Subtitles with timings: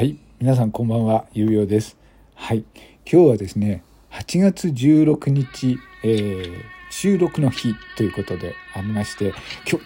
[0.00, 1.98] はい皆さんこんばんは、ゆうようです。
[2.34, 2.64] はい。
[3.04, 6.50] 今日はですね、8月16日、えー、
[6.88, 9.34] 収録の日ということでありまして、
[9.70, 9.78] 今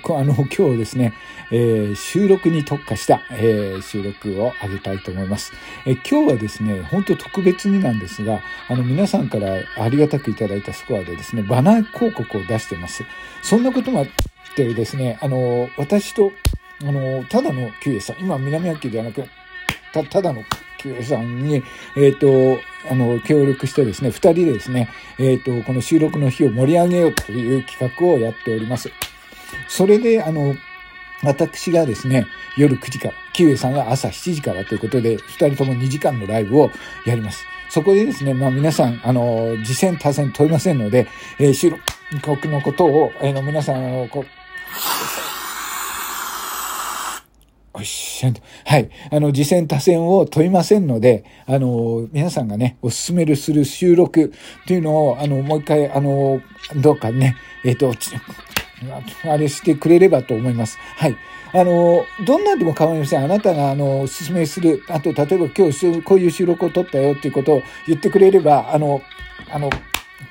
[0.00, 1.12] 日、 あの、今日ですね、
[1.50, 5.52] えー、収録に特化した、えー、収録を上げたいと思います。
[5.86, 13.02] え、今日はですね、本当特別になんですが、あの、皆さんからありがたくいただいたスコアでですね、バナー広告を出してます。
[13.42, 14.06] そんなこともあっ
[14.54, 16.30] てですね、あの、私と、
[16.82, 19.24] あの、ただの QA さん、今南秋ではなく、
[19.92, 20.42] た、ただの
[20.78, 21.62] QA さんに、
[21.96, 22.60] えっ、ー、と、
[22.90, 28.90] あの、協力してですね、二人でですね、えっ、ー、と、この収録の日を盛り上げようという企画をやっております。
[29.68, 30.54] それで、あの、
[31.22, 36.70] 私がですね、夜9時から、キウエさんが朝7時からということで、二人とも2時間のライブを
[37.06, 37.44] やります。
[37.70, 41.06] そこでですね、まあ皆さん、あの、次戦多戦問いませんので、
[41.38, 44.41] えー、収録のことを、えー、皆さん、こう、
[47.74, 48.26] おし
[48.66, 48.90] はい。
[49.10, 54.32] あの、次戦多戦を問いませんので、あの、皆さんがね、おすすめるする収録
[54.66, 56.42] というのを、あの、もう一回、あの、
[56.76, 57.92] どうかね、えっ、ー、と、
[59.30, 60.78] あれしてくれればと思います。
[60.96, 61.16] はい。
[61.54, 63.24] あの、どんなんでも構いません。
[63.24, 69.00] あなたが、あの、おすすめする、あと、例えば今日こういう収録を撮ったよっていうことを言ってくれれば、あの、
[69.50, 69.70] あの、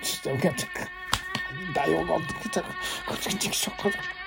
[0.04, 0.48] ちょっと、
[1.74, 2.34] だよ、こっち、
[3.06, 4.21] こっち、こっ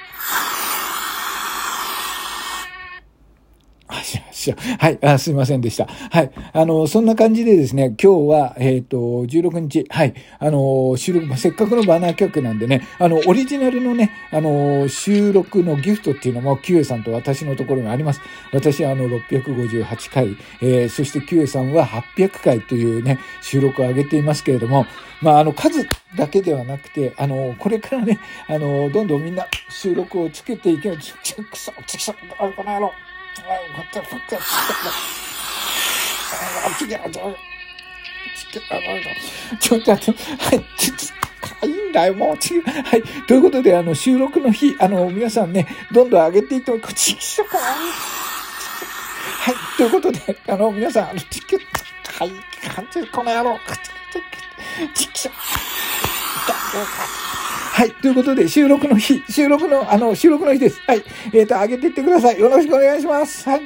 [4.78, 4.98] はい。
[5.02, 5.86] あすいませんでした。
[5.86, 6.30] はい。
[6.52, 10.14] あの、そんな感じでですね、今日は、えっ、ー、と、16日、はい。
[10.38, 18.20] あの、収録、せっかくのバナー企画なんでね、あの、オリジナルのね、あの、収録のギフトっていうのも、キュエさんと私のところにあります。
[18.52, 24.86] 私はあの、658回、えー、そしてキュエさんは800回というね、収録を上げていますけれども、
[25.20, 28.18] まあ、あの、数だけではなくて、あの、これからね、
[28.48, 30.98] あの、どんどんみんな収録をつけていける。
[30.98, 32.92] ちくそ、ちくそ、あ、この野郎。
[39.60, 41.70] ちょ、ちょっと、はい、ちょ、ちょ、い。
[41.70, 43.02] いんだよ、もう、ち、はい。
[43.26, 47.74] ということで、あの、収録の日、あの、皆さんね、どんどん上げていっても、こっち、しょかは
[49.50, 49.54] い。
[49.76, 51.60] ということで、あの、皆さん、あの、チケッ、
[52.18, 52.30] はい、
[52.74, 53.58] 完全この野郎、
[54.94, 55.30] ち、ち、ち、
[57.74, 57.90] はい。
[57.90, 60.80] ということで、収録の日、収録の、あの、収録の日です。
[60.86, 61.02] はい。
[61.32, 62.38] えっ、ー、と、上げていってください。
[62.38, 63.48] よろしくお願いします。
[63.48, 63.62] はい。